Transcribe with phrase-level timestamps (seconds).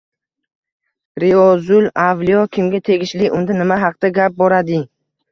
[1.23, 4.89] “Riyozul avliyo” kimga tegishli, unda nima haqda gap boradi?ng